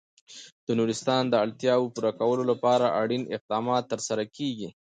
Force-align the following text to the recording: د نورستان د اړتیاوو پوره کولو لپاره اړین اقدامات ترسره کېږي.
د 0.67 0.69
نورستان 0.79 1.23
د 1.29 1.33
اړتیاوو 1.45 1.91
پوره 1.95 2.11
کولو 2.19 2.43
لپاره 2.51 2.85
اړین 3.01 3.23
اقدامات 3.35 3.83
ترسره 3.93 4.23
کېږي. 4.37 4.69